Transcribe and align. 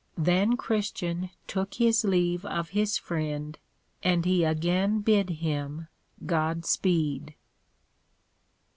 Then 0.17 0.57
Christian 0.57 1.29
took 1.45 1.75
his 1.75 2.03
leave 2.03 2.43
of 2.43 2.69
his 2.69 2.97
Friend, 2.97 3.55
and 4.01 4.25
he 4.25 4.43
again 4.43 5.01
bid 5.01 5.29
him 5.29 5.89
God 6.25 6.65
speed. 6.65 7.35